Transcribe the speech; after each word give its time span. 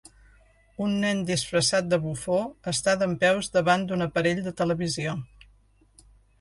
Un 0.85 0.95
nen 1.03 1.19
disfressat 1.27 1.91
de 1.91 1.99
bufó 2.07 2.39
està 2.73 2.97
dempeus 3.03 3.53
davant 3.61 3.87
d'un 3.93 4.09
aparell 4.09 4.45
de 4.49 4.57
televisió. 4.65 5.17